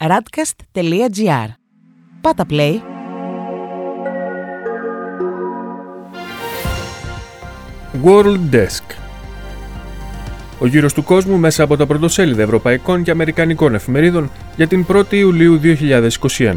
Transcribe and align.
radcast.gr. 0.00 1.48
Πάτα 2.20 2.46
play. 2.50 2.74
World 8.04 8.38
Desk 8.52 8.82
Ο 10.58 10.66
γύρος 10.66 10.92
του 10.92 11.02
κόσμου 11.02 11.36
μέσα 11.36 11.62
από 11.62 11.76
τα 11.76 11.86
πρωτοσέλιδα 11.86 12.42
ευρωπαϊκών 12.42 13.02
και 13.02 13.10
αμερικανικών 13.10 13.74
εφημερίδων 13.74 14.30
για 14.56 14.66
την 14.66 14.86
1η 14.88 15.12
Ιουλίου 15.12 15.60
2021. 15.62 16.56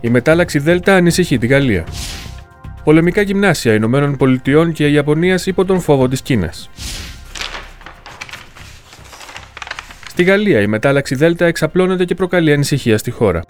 Η 0.00 0.08
μετάλλαξη 0.08 0.58
Δέλτα 0.58 0.94
ανησυχεί 0.94 1.38
τη 1.38 1.46
Γαλλία. 1.46 1.86
Πολεμικά 2.84 3.22
γυμνάσια 3.22 3.74
Ηνωμένων 3.74 4.16
Πολιτειών 4.16 4.72
και 4.72 4.88
Ιαπωνία 4.88 5.40
υπό 5.44 5.64
τον 5.64 5.80
φόβο 5.80 6.08
της 6.08 6.22
Κίνας. 6.22 6.70
Στη 10.14 10.22
Γαλλία 10.22 10.60
η 10.60 10.66
μετάλλαξη 10.66 11.14
Δέλτα 11.14 11.46
εξαπλώνεται 11.46 12.04
και 12.04 12.14
προκαλεί 12.14 12.52
ανησυχία 12.52 12.98
στη 12.98 13.10
χώρα. 13.10 13.40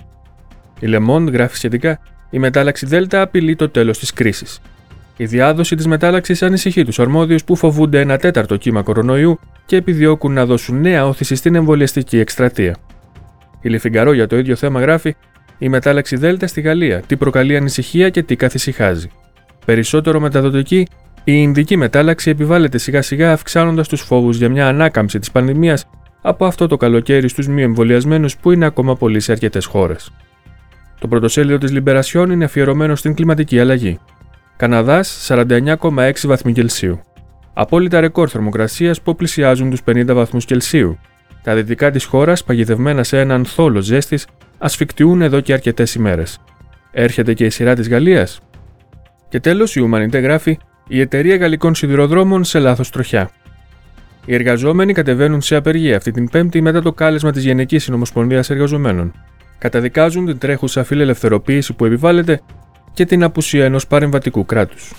Η 0.80 0.86
Le 0.90 1.08
Monde 1.08 1.32
γράφει 1.32 1.56
σχετικά: 1.56 2.00
Η 2.30 2.38
μετάλλαξη 2.38 2.86
Δέλτα 2.86 3.22
απειλεί 3.22 3.56
το 3.56 3.68
τέλος 3.68 3.98
της 3.98 4.12
κρίσης. 4.12 4.60
Η 5.16 5.24
διάδοση 5.24 5.76
της 5.76 5.86
μετάλλαξης 5.86 6.42
ανησυχεί 6.42 6.84
τους 6.84 6.98
αρμόδιους 6.98 7.44
που 7.44 7.56
φοβούνται 7.56 8.00
ένα 8.00 8.16
τέταρτο 8.16 8.56
κύμα 8.56 8.82
κορονοϊού 8.82 9.38
και 9.66 9.76
επιδιώκουν 9.76 10.32
να 10.32 10.46
δώσουν 10.46 10.80
νέα 10.80 11.06
όθηση 11.06 11.34
στην 11.34 11.54
εμβολιαστική 11.54 12.18
εκστρατεία. 12.18 12.76
Η 13.60 13.68
Λεφιγκαρό 13.68 14.12
για 14.12 14.26
το 14.26 14.38
ίδιο 14.38 14.56
θέμα 14.56 14.80
γράφει: 14.80 15.16
Η 15.58 15.68
μετάλλαξη 15.68 16.16
Δέλτα 16.16 16.46
στη 16.46 16.60
Γαλλία, 16.60 17.02
τι 17.06 17.16
προκαλεί 17.16 17.56
ανησυχία 17.56 18.08
και 18.08 18.22
τι 18.22 18.36
καθησυχάζει. 18.36 19.10
Περισσότερο 19.64 20.20
μεταδοτική, 20.20 20.86
η 21.24 21.32
Ινδική 21.34 21.76
μετάλλαξη 21.76 22.30
επιβάλλεται 22.30 22.78
σιγά 22.78 23.02
σιγά 23.02 23.32
αυξάνοντας 23.32 23.88
τους 23.88 24.00
φόβους 24.00 24.36
για 24.36 24.48
μια 24.48 24.68
ανάκαμψη 24.68 25.18
της 25.18 25.30
πανδημίας 25.30 25.86
από 26.26 26.46
αυτό 26.46 26.66
το 26.66 26.76
καλοκαίρι 26.76 27.28
στους 27.28 27.48
μη 27.48 27.62
εμβολιασμένους 27.62 28.36
που 28.36 28.50
είναι 28.50 28.64
ακόμα 28.64 28.96
πολλοί 28.96 29.20
σε 29.20 29.32
αρκετές 29.32 29.64
χώρες. 29.64 30.10
Το 31.00 31.08
πρωτοσέλιδο 31.08 31.58
της 31.58 31.72
Λιμπερασιών 31.72 32.30
είναι 32.30 32.44
αφιερωμένο 32.44 32.94
στην 32.94 33.14
κλιματική 33.14 33.60
αλλαγή. 33.60 33.98
Καναδάς 34.56 35.26
49,6 35.28 36.26
βαθμοί 36.26 36.52
Κελσίου. 36.52 37.00
Απόλυτα 37.52 38.00
ρεκόρ 38.00 38.28
θερμοκρασίας 38.30 39.00
που 39.00 39.16
πλησιάζουν 39.16 39.70
τους 39.70 39.82
50 39.84 40.14
βαθμούς 40.14 40.44
Κελσίου. 40.44 40.98
Τα 41.42 41.54
δυτικά 41.54 41.90
της 41.90 42.04
χώρας, 42.04 42.44
παγιδευμένα 42.44 43.02
σε 43.02 43.20
έναν 43.20 43.44
θόλο 43.44 43.80
ζέστης, 43.80 44.26
ασφικτιούν 44.58 45.22
εδώ 45.22 45.40
και 45.40 45.52
αρκετές 45.52 45.94
ημέρες. 45.94 46.38
Έρχεται 46.90 47.34
και 47.34 47.44
η 47.44 47.50
σειρά 47.50 47.74
της 47.74 47.88
Γαλλίας. 47.88 48.40
Και 49.28 49.40
τέλος, 49.40 49.76
η 49.76 49.88
Humanité 49.88 50.22
γράφει: 50.22 50.58
Η 50.88 51.00
εταιρεία 51.00 51.36
γαλλικών 51.36 51.74
σιδηροδρόμων 51.74 52.44
σε 52.44 52.58
λάθος 52.58 52.90
τροχιά. 52.90 53.30
Οι 54.24 54.34
εργαζόμενοι 54.34 54.92
κατεβαίνουν 54.92 55.40
σε 55.40 55.56
απεργία 55.56 55.96
αυτή 55.96 56.10
την 56.10 56.30
Πέμπτη 56.30 56.60
μετά 56.60 56.82
το 56.82 56.92
κάλεσμα 56.92 57.32
της 57.32 57.44
Γενικής 57.44 57.82
Συνομοσπονδίας 57.84 58.50
Εργαζομένων. 58.50 59.12
Καταδικάζουν 59.58 60.26
την 60.26 60.38
τρέχουσα 60.38 60.84
φιλελευθεροποίηση 60.84 61.72
που 61.72 61.84
επιβάλλεται 61.84 62.40
και 62.92 63.04
την 63.04 63.22
απουσία 63.22 63.64
ενός 63.64 63.86
παρεμβατικού 63.86 64.46
κράτους. 64.46 64.92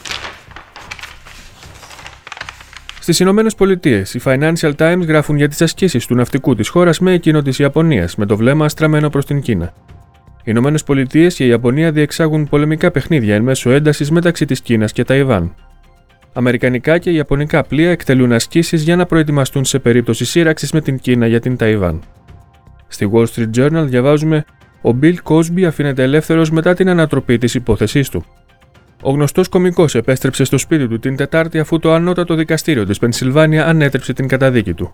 Στις 2.99 3.19
Ηνωμένες 3.19 3.55
Πολιτείες, 3.55 4.13
οι 4.13 4.21
Financial 4.23 4.75
Times 4.75 5.03
γράφουν 5.07 5.35
για 5.35 5.47
τις 5.47 5.61
ασκήσεις 5.61 6.05
του 6.05 6.15
ναυτικού 6.15 6.55
της 6.55 6.67
χώρας 6.69 6.99
με 6.99 7.11
εκείνο 7.11 7.41
της 7.41 7.59
Ιαπωνίας, 7.59 8.15
με 8.15 8.25
το 8.25 8.37
βλέμμα 8.37 8.69
στραμμένο 8.69 9.09
προς 9.09 9.25
την 9.25 9.41
Κίνα. 9.41 9.73
Οι 10.37 10.43
Ηνωμένες 10.43 10.83
Πολιτείες 10.83 11.35
και 11.35 11.43
η 11.45 11.47
Ιαπωνία 11.47 11.91
διεξάγουν 11.91 12.49
πολεμικά 12.49 12.91
παιχνίδια 12.91 13.35
εν 13.35 13.41
μέσω 13.41 13.71
έντασης 13.71 14.11
μεταξύ 14.11 14.45
της 14.45 14.61
Κίνας 14.61 14.91
και 14.91 15.03
Ταϊβάν. 15.03 15.55
Αμερικανικά 16.37 16.97
και 16.97 17.11
Ιαπωνικά 17.11 17.63
πλοία 17.63 17.91
εκτελούν 17.91 18.31
ασκήσεις 18.31 18.83
για 18.83 18.95
να 18.95 19.05
προετοιμαστούν 19.05 19.65
σε 19.65 19.79
περίπτωση 19.79 20.25
σύραξης 20.25 20.71
με 20.71 20.81
την 20.81 20.99
Κίνα 20.99 21.27
για 21.27 21.39
την 21.39 21.57
Ταϊβάν. 21.57 22.01
Στη 22.87 23.09
Wall 23.13 23.25
Street 23.25 23.49
Journal 23.57 23.85
διαβάζουμε: 23.85 24.45
Ο 24.81 24.89
Bill 25.01 25.15
Cosby 25.23 25.63
αφήνεται 25.63 26.03
ελεύθερος 26.03 26.51
μετά 26.51 26.73
την 26.73 26.89
ανατροπή 26.89 27.37
της 27.37 27.53
υπόθεσής 27.53 28.09
του. 28.09 28.25
Ο 29.01 29.11
γνωστός 29.11 29.49
κωμικός 29.49 29.95
επέστρεψε 29.95 30.43
στο 30.43 30.57
σπίτι 30.57 30.87
του 30.87 30.99
την 30.99 31.15
Τετάρτη 31.15 31.59
αφού 31.59 31.79
το 31.79 31.93
ανώτατο 31.93 32.35
δικαστήριο 32.35 32.85
της 32.85 32.99
Πενσιλβάνια 32.99 33.67
ανέτρεψε 33.67 34.13
την 34.13 34.27
καταδίκη 34.27 34.73
του. 34.73 34.91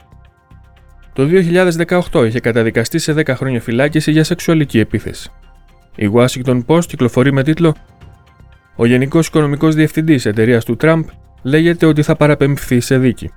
Το 1.14 1.28
2018 2.12 2.26
είχε 2.26 2.40
καταδικαστεί 2.40 3.00
σε 3.00 3.14
10 3.18 3.28
χρόνια 3.28 3.62
φυλάκιση 3.62 4.12
για 4.12 4.24
σεξουαλική 4.24 4.80
επίθεση. 4.80 5.32
Η 5.96 6.12
Washington 6.14 6.66
Post 6.66 6.86
κυκλοφορεί 6.86 7.34
με 7.34 7.44
τίτλο 7.44 7.76
Ο 8.76 8.86
Γενικός 8.86 9.28
Οικονομικός 9.28 9.76
Διευθυντής 9.76 10.26
εταιρείας 10.26 10.66
του 10.66 10.76
Τραμπ 10.76 11.06
λέγεται 11.42 11.86
ότι 11.86 12.02
θα 12.02 12.16
παραπεμφθεί 12.16 12.80
σε 12.80 12.98
δίκη. 12.98 13.32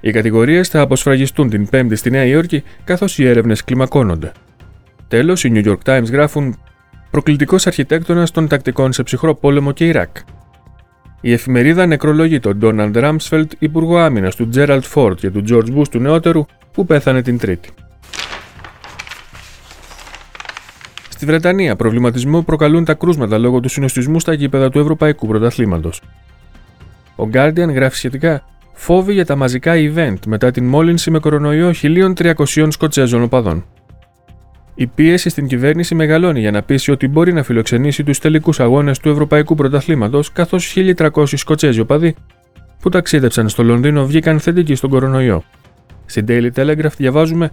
Οι 0.00 0.10
κατηγορίες 0.10 0.68
θα 0.68 0.80
αποσφραγιστούν 0.80 1.50
την 1.50 1.68
Πέμπτη 1.68 1.96
στη 1.96 2.10
Νέα 2.10 2.24
Υόρκη 2.24 2.62
καθώς 2.84 3.18
οι 3.18 3.26
έρευνες 3.26 3.64
κλιμακώνονται. 3.64 4.32
Τέλος, 5.08 5.44
οι 5.44 5.52
New 5.54 5.68
York 5.68 5.78
Times 5.84 6.10
γράφουν 6.10 6.56
Προκλητικός 7.10 7.66
αρχιτέκτονας 7.66 8.30
των 8.30 8.48
τακτικών 8.48 8.92
σε 8.92 9.02
ψυχρό 9.02 9.34
πόλεμο 9.34 9.72
και 9.72 9.86
Ιράκ. 9.86 10.16
Η 11.20 11.32
εφημερίδα 11.32 11.86
νεκρολογεί 11.86 12.40
τον 12.40 12.56
Ντόναλντ 12.56 12.96
Ράμσφελτ, 12.96 13.52
υπουργό 13.58 13.98
άμυνας 13.98 14.36
του 14.36 14.48
Τζέραλντ 14.48 14.84
Φορντ 14.84 15.18
και 15.18 15.30
του 15.30 15.42
Τζορτζ 15.42 15.70
Μπους 15.70 15.82
του 15.82 15.98
νεότερου, 15.98 16.44
που 16.72 16.86
πέθανε 16.86 17.22
την 17.22 17.38
Τρίτη. 17.38 17.70
Στη 21.08 21.26
Βρετανία, 21.26 21.76
προβληματισμό 21.76 22.42
προκαλούν 22.42 22.84
τα 22.84 22.94
κρούσματα 22.94 23.38
λόγω 23.38 23.60
του 23.60 23.68
συνοστισμού 23.68 24.20
στα 24.20 24.32
γήπεδα 24.32 24.70
του 24.70 24.78
Ευρωπαϊκού 24.78 25.26
Πρωταθλήματος. 25.26 26.02
Ο 27.20 27.28
Guardian 27.32 27.72
γράφει 27.74 27.96
σχετικά 27.96 28.44
φόβοι 28.72 29.12
για 29.12 29.24
τα 29.24 29.36
μαζικά 29.36 29.74
event 29.76 30.18
μετά 30.26 30.50
την 30.50 30.64
μόλυνση 30.64 31.10
με 31.10 31.18
κορονοϊό 31.18 31.70
1.300 31.82 32.66
Σκοτσέζων 32.68 33.22
οπαδών. 33.22 33.64
Η 34.74 34.86
πίεση 34.86 35.28
στην 35.28 35.46
κυβέρνηση 35.46 35.94
μεγαλώνει 35.94 36.40
για 36.40 36.50
να 36.50 36.62
πείσει 36.62 36.90
ότι 36.90 37.08
μπορεί 37.08 37.32
να 37.32 37.42
φιλοξενήσει 37.42 38.04
τους 38.04 38.18
τελικούς 38.18 38.60
αγώνες 38.60 38.98
του 38.98 39.08
Ευρωπαϊκού 39.08 39.54
Πρωταθλήματος, 39.54 40.32
καθώς 40.32 40.74
1.300 40.76 41.24
Σκοτσέζοι 41.24 41.80
οπαδοί 41.80 42.14
που 42.80 42.88
ταξίδεψαν 42.88 43.48
στο 43.48 43.62
Λονδίνο 43.62 44.06
βγήκαν 44.06 44.40
θετικοί 44.40 44.74
στον 44.74 44.90
κορονοϊό. 44.90 45.42
Στην 46.06 46.24
Daily 46.28 46.50
Telegraph 46.54 46.94
διαβάζουμε: 46.96 47.50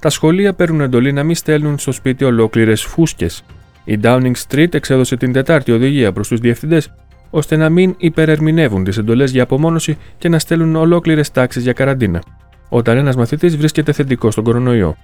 Τα 0.00 0.08
σχολεία 0.08 0.54
παίρνουν 0.54 0.80
εντολή 0.80 1.12
να 1.12 1.22
μην 1.22 1.34
στέλνουν 1.34 1.78
στο 1.78 1.92
σπίτι 1.92 2.24
ολόκληρες 2.24 2.82
φούσκες. 2.82 3.44
Η 3.84 3.98
Downing 4.02 4.32
Street 4.48 4.74
εξέδωσε 4.74 5.16
την 5.16 5.32
Τετάρτη 5.32 5.72
οδηγία 5.72 6.12
προς 6.12 6.28
τους 6.28 6.40
διευθυντές 6.40 6.90
ώστε 7.30 7.56
να 7.56 7.68
μην 7.68 7.94
υπερερμηνεύουν 7.98 8.84
τις 8.84 8.98
εντολές 8.98 9.30
για 9.30 9.42
απομόνωση 9.42 9.98
και 10.18 10.28
να 10.28 10.38
στέλνουν 10.38 10.76
ολόκληρες 10.76 11.30
τάξεις 11.30 11.62
για 11.62 11.72
καραντίνα, 11.72 12.22
όταν 12.68 12.96
ένας 12.96 13.16
μαθητής 13.16 13.56
βρίσκεται 13.56 13.92
θετικό 13.92 14.30
στον 14.30 14.44
κορονοϊό. 14.44 14.96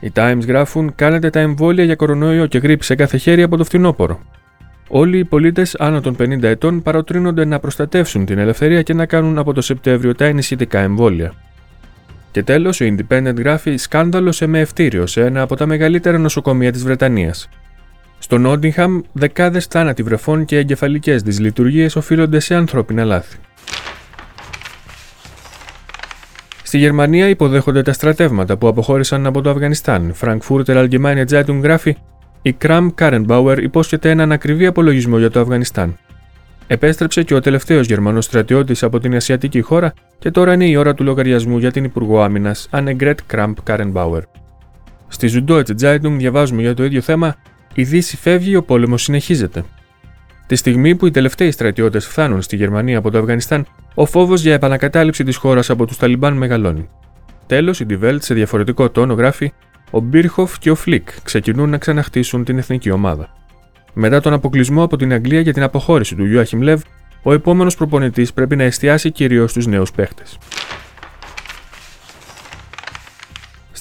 Οι 0.00 0.12
Times 0.14 0.46
γράφουν: 0.46 0.94
Κάνετε 0.94 1.30
τα 1.30 1.40
εμβόλια 1.40 1.84
για 1.84 1.94
κορονοϊό 1.94 2.46
και 2.46 2.58
γρήπη 2.58 2.84
σε 2.84 2.94
κάθε 2.94 3.16
χέρι 3.16 3.42
από 3.42 3.56
το 3.56 3.64
φθινόπωρο. 3.64 4.20
Όλοι 4.88 5.18
οι 5.18 5.24
πολίτες 5.24 5.74
άνω 5.74 6.00
των 6.00 6.16
50 6.18 6.42
ετών 6.42 6.82
παροτρύνονται 6.82 7.44
να 7.44 7.58
προστατεύσουν 7.58 8.24
την 8.24 8.38
ελευθερία 8.38 8.82
και 8.82 8.94
να 8.94 9.06
κάνουν 9.06 9.38
από 9.38 9.52
το 9.52 9.60
Σεπτέμβριο 9.60 10.14
τα 10.14 10.24
ενισχυτικά 10.24 10.78
εμβόλια. 10.78 11.32
Και 12.30 12.42
τέλος, 12.42 12.80
ο 12.80 12.84
Independent 12.84 13.36
γράφει 13.36 13.76
σκάνδαλο 13.76 14.32
σε 14.32 14.46
μεευτήριο 14.46 15.06
σε 15.06 15.24
ένα 15.24 15.42
από 15.42 15.56
τα 15.56 15.66
μεγαλύτερα 15.66 16.18
νοσοκομεία 16.18 16.72
της 16.72 16.84
Βρετανίας. 16.84 17.48
Στο 18.18 18.38
Νόντιγχαμ, 18.38 19.00
δεκάδες 19.12 19.66
θάνατοι 19.66 20.02
βρεφών 20.02 20.44
και 20.44 20.56
εγκεφαλικές 20.58 21.22
δυσλειτουργίες 21.22 21.96
οφείλονται 21.96 22.40
σε 22.40 22.54
ανθρώπινα 22.54 23.04
λάθη. 23.04 23.36
Στη 26.62 26.78
Γερμανία 26.78 27.28
υποδέχονται 27.28 27.82
τα 27.82 27.92
στρατεύματα 27.92 28.56
που 28.56 28.68
αποχώρησαν 28.68 29.26
από 29.26 29.40
το 29.40 29.50
Αφγανιστάν. 29.50 30.14
Frankfurter 30.20 30.64
Allgemeine 30.64 31.24
Zeitung 31.30 31.60
γράφει: 31.62 31.96
Η 32.42 32.52
Κραμ 32.52 32.88
Karrenbauer 32.98 33.58
υπόσχεται 33.62 34.10
έναν 34.10 34.32
ακριβή 34.32 34.66
απολογισμό 34.66 35.18
για 35.18 35.30
το 35.30 35.40
Αφγανιστάν. 35.40 35.98
Επέστρεψε 36.66 37.22
και 37.22 37.34
ο 37.34 37.40
τελευταίος 37.40 37.86
Γερμανός 37.86 38.24
στρατιώτης 38.24 38.82
από 38.82 38.98
την 38.98 39.14
Ασιατική 39.14 39.60
χώρα 39.60 39.92
και 40.18 40.30
τώρα 40.30 40.52
είναι 40.52 40.66
η 40.66 40.76
ώρα 40.76 40.94
του 40.94 41.04
λογαριασμού 41.04 41.58
για 41.58 41.70
την 41.70 41.84
Υπουργό 41.84 42.22
Άμυνας 42.22 42.68
Annegret 42.72 43.14
Kramp 43.32 43.54
Karrenbauer. 43.66 44.22
Στη 45.08 45.30
Süddeutsche 45.32 45.74
Zeitung 45.80 46.14
διαβάζουμε 46.16 46.60
για 46.62 46.74
το 46.74 46.84
ίδιο 46.84 47.00
θέμα: 47.00 47.36
Η 47.78 47.82
Δύση 47.84 48.16
φεύγει, 48.16 48.56
ο 48.56 48.62
πόλεμος 48.62 49.02
συνεχίζεται. 49.02 49.64
Τη 50.46 50.56
στιγμή 50.56 50.94
που 50.94 51.06
οι 51.06 51.10
τελευταίοι 51.10 51.50
στρατιώτες 51.50 52.06
φτάνουν 52.06 52.42
στη 52.42 52.56
Γερμανία 52.56 52.98
από 52.98 53.10
το 53.10 53.18
Αφγανιστάν, 53.18 53.66
ο 53.94 54.06
φόβος 54.06 54.42
για 54.42 54.54
επανακατάληψη 54.54 55.24
της 55.24 55.36
χώρας 55.36 55.70
από 55.70 55.86
τους 55.86 55.96
Ταλιμπάν 55.96 56.36
μεγαλώνει. 56.36 56.88
Τέλος, 57.46 57.80
η 57.80 57.86
Die 57.90 58.16
σε 58.18 58.34
διαφορετικό 58.34 58.90
τόνο 58.90 59.14
γράφει: 59.14 59.52
Ο 59.90 60.00
Μπίρχοφ 60.00 60.58
και 60.58 60.70
ο 60.70 60.74
Φλικ 60.74 61.08
ξεκινούν 61.22 61.70
να 61.70 61.78
ξαναχτίσουν 61.78 62.44
την 62.44 62.58
εθνική 62.58 62.90
ομάδα. 62.90 63.28
Μετά 63.92 64.20
τον 64.20 64.32
αποκλεισμό 64.32 64.82
από 64.82 64.96
την 64.96 65.12
Αγγλία 65.12 65.40
για 65.40 65.52
την 65.52 65.62
αποχώρηση 65.62 66.14
του 66.14 66.26
Ιωάχιμ 66.26 66.60
Λεβ, 66.60 66.82
ο 67.22 67.32
επόμενος 67.32 67.76
προπονητής 67.76 68.32
πρέπει 68.32 68.56
να 68.56 68.62
εστιάσει 68.62 69.10
κυρίως 69.10 69.50
στους 69.50 69.66
νέους 69.66 69.92
παίχτες. 69.92 70.38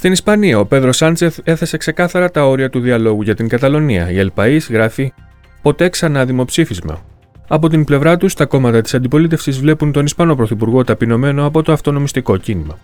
Στην 0.05 0.17
Ισπανία, 0.17 0.59
ο 0.59 0.65
Πέδρο 0.65 0.91
Σάντσεθ 0.91 1.39
έθεσε 1.43 1.77
ξεκάθαρα 1.77 2.31
τα 2.31 2.47
όρια 2.47 2.69
του 2.69 2.79
διαλόγου 2.79 3.21
για 3.21 3.35
την 3.35 3.47
Καταλωνία. 3.47 4.11
Η 4.11 4.19
Ελπαή 4.19 4.57
γράφει: 4.57 5.13
Ποτέ 5.61 5.89
ξανά 5.89 6.25
δημοψήφισμα. 6.25 7.01
Από 7.47 7.69
την 7.69 7.83
πλευρά 7.83 8.17
τους, 8.17 8.33
τα 8.33 8.45
κόμματα 8.45 8.81
της 8.81 8.93
αντιπολίτευσης 8.93 9.59
βλέπουν 9.59 9.91
τον 9.91 10.05
Ισπανό 10.05 10.35
Πρωθυπουργό 10.35 10.83
ταπεινωμένο 10.83 11.45
από 11.45 11.63
το 11.63 11.71
αυτονομιστικό 11.71 12.37
κίνημα. 12.37 12.77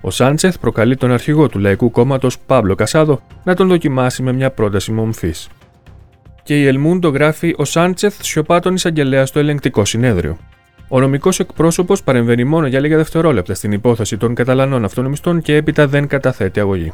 Ο 0.00 0.10
Σάντσεθ 0.10 0.58
προκαλεί 0.58 0.96
τον 0.96 1.12
αρχηγό 1.12 1.48
του 1.48 1.58
Λαϊκού 1.58 1.90
Κόμματος 1.90 2.38
Παύλο 2.38 2.74
Κασάδο 2.74 3.20
να 3.44 3.54
τον 3.54 3.68
δοκιμάσει 3.68 4.22
με 4.22 4.32
μια 4.32 4.50
πρόταση 4.50 4.92
μομφής. 4.92 5.48
Και 6.42 6.60
η 6.60 6.66
Ελμούντο 6.66 7.08
γράφει: 7.08 7.54
Ο 7.56 7.64
Σάντσεθ 7.64 8.22
σιωπά 8.22 8.60
τον 8.60 8.74
εισαγγελέα 8.74 9.26
στο 9.26 9.38
ελεγκτικό 9.38 9.84
συνέδριο. 9.84 10.38
Ο 10.88 11.00
νομικός 11.00 11.40
εκπρόσωπος 11.40 12.02
παρεμβαίνει 12.02 12.44
μόνο 12.44 12.66
για 12.66 12.80
λίγα 12.80 12.96
δευτερόλεπτα 12.96 13.54
στην 13.54 13.72
υπόθεση 13.72 14.16
των 14.16 14.34
Καταλανών 14.34 14.84
αυτονομιστών 14.84 15.42
και 15.42 15.56
έπειτα 15.56 15.86
δεν 15.86 16.06
καταθέτει 16.06 16.60
αγωγή. 16.60 16.92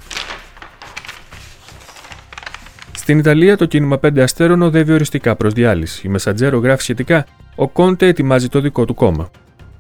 Στην 2.93 3.19
Ιταλία, 3.19 3.57
το 3.57 3.67
κίνημα 3.67 3.99
5 4.03 4.19
αστέρων 4.19 4.63
οδεύει 4.63 4.93
οριστικά 4.93 5.37
προς 5.37 5.53
διάλυση. 5.53 6.07
Η 6.07 6.11
Μεσαντζέρο 6.11 6.59
γράφει 6.59 6.83
σχετικά: 6.83 7.27
Ο 7.55 7.69
Κόντε 7.69 8.07
ετοιμάζει 8.07 8.49
το 8.49 8.61
δικό 8.61 8.85
του 8.85 8.95
κόμμα. 8.95 9.31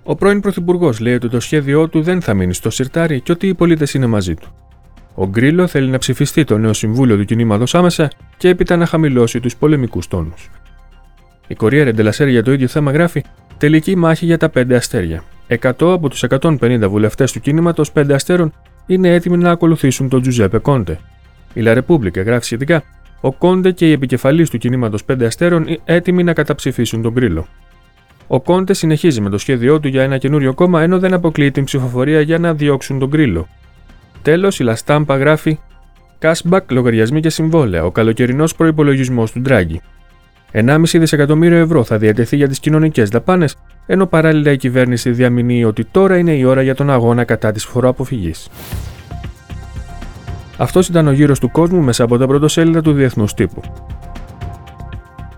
Ο 0.03 0.15
πρώην 0.15 0.41
Πρωθυπουργός 0.41 1.00
λέει 1.00 1.15
ότι 1.15 1.29
το 1.29 1.41
σχέδιό 1.41 1.88
του 1.88 2.03
δεν 2.03 2.23
θα 2.23 2.35
μείνει 2.35 2.55
στο 2.55 2.70
σιρτάρι 2.70 3.20
και 3.20 3.32
ότι 3.32 3.47
οι 3.47 3.55
πολίτες 3.55 3.94
είναι 3.94 4.06
μαζί 4.06 4.35
του. 4.35 4.49
Ο 5.15 5.26
Γκρίλο 5.26 5.67
θέλει 5.67 5.91
να 5.91 5.99
ψηφιστεί 5.99 6.44
το 6.44 6.58
νέο 6.58 6.73
συμβούλιο 6.73 7.17
του 7.17 7.25
κινήματος 7.25 7.75
άμεσα 7.75 8.11
και 8.37 8.49
έπειτα 8.49 8.76
να 8.76 8.87
χαμηλώσει 8.87 9.41
τους 9.41 9.56
πολεμικούς 9.56 10.08
τόνους. 10.08 10.50
Η 11.47 11.55
Κορία 11.55 11.85
Ρεντελασέρ 11.85 12.29
για 12.29 12.43
το 12.43 12.53
ίδιο 12.53 12.67
θέμα 12.67 12.93
γράφει 12.93 13.25
Τελική 13.62 13.97
μάχη 13.97 14.25
για 14.25 14.38
τα 14.38 14.50
5 14.55 14.73
αστέρια. 14.73 15.25
100 15.49 15.73
από 15.79 16.09
τους 16.09 16.25
150 16.41 16.87
βουλευτές 16.88 17.32
του 17.32 17.41
κίνηματο 17.41 17.82
5 17.94 18.12
αστέρων 18.12 18.53
είναι 18.87 19.14
έτοιμοι 19.14 19.37
να 19.37 19.50
ακολουθήσουν 19.50 20.09
τον 20.09 20.23
Τζουζέπε 20.23 20.59
Κόντε. 20.59 20.99
Η 21.55 21.61
Λα 21.61 21.75
Ρεπούμπλικα 21.75 22.23
γράφει 22.23 22.44
σχετικά 22.44 22.82
ο 23.20 23.32
Κόντε 23.32 23.70
και 23.70 23.88
η 23.88 23.93
επικεφαλής 23.93 24.50
του 24.50 24.59
κινήματος 24.59 25.05
5 25.12 25.23
αστέρων 25.23 25.79
έτοιμοι 25.85 26.23
να 26.23 26.32
καταψηφίσουν 26.32 27.03
τον 27.03 27.12
Γκρίλο. 27.12 27.47
Ο 28.26 28.41
Κόντε 28.41 28.75
συνεχίζει 28.75 29.20
με 29.20 29.31
το 29.31 29.38
σχέδιό 29.38 29.81
του 29.81 29.88
για 29.88 30.03
ένα 30.03 30.19
καινούριο 30.19 30.55
κόμμα 30.55 30.82
ενώ 30.82 30.99
δεν 30.99 31.15
αποκλείει 31.15 31.50
την 31.50 31.65
ψηφοφορία 31.65 32.20
για 32.20 32.38
να 32.38 32.55
διώξουν 32.55 32.99
τον 32.99 33.08
Γκρίλο. 33.08 33.49
Τέλος, 34.23 34.58
η 34.58 34.62
Λαστάμπα 34.62 35.17
γράφει 35.17 35.58
Cashback, 36.20 36.62
λογαριασμοί 36.69 37.20
και 37.20 37.31
συμβόλαια, 37.31 37.85
ο 37.85 37.91
καλοκαιρινός 37.91 38.55
προπολογισμό 38.55 39.25
του 39.25 39.41
Ντράγκη. 39.41 39.81
1,5 40.53 40.99
δισεκατομμύριο 40.99 41.59
ευρώ 41.59 41.85
θα 41.85 41.99
διατεθεί 41.99 42.37
για 42.37 42.49
τις 42.49 42.61
κοινωνικές 42.61 43.09
δαπάνες, 43.09 43.57
ενώ 43.87 44.07
παράλληλα 44.07 44.53
η 44.53 44.57
κυβέρνηση 44.57 45.11
διαμηνύει 45.11 45.65
ότι 45.65 45.85
τώρα 45.85 46.19
είναι 46.19 46.33
η 46.33 46.45
ώρα 46.45 46.63
για 46.63 46.75
τον 46.75 46.91
αγώνα 46.91 47.25
κατά 47.25 47.53
της 47.53 47.65
φοροαποφυγής. 47.65 48.49
Αυτός 50.57 50.89
ήταν 50.89 51.07
ο 51.07 51.13
γύρος 51.13 51.39
του 51.39 51.51
κόσμου 51.51 51.81
μέσα 51.81 52.05
από 52.05 52.19
τα 52.19 52.27
πρωτοσέλιδα 52.27 52.83
του 52.83 52.93
Διεθνούς 52.93 53.35
Τύπου. 53.35 53.61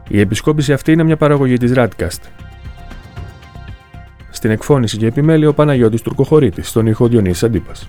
Η 0.08 0.20
επισκόπηση 0.20 0.72
αυτή 0.72 0.92
είναι 0.92 1.02
μια 1.02 1.16
παραγωγή 1.16 1.56
της 1.56 1.72
Radcast. 1.74 2.20
Στην 4.30 4.50
εκφώνηση 4.50 4.96
και 4.96 5.06
επιμέλεια 5.06 5.48
ο 5.48 5.52
Παναγιώτης 5.52 6.02
Τουρκοχωρήτης, 6.02 6.68
στον 6.68 6.86
ήχο 6.86 7.08
Διονύσης 7.08 7.42
Αντίπας. 7.42 7.88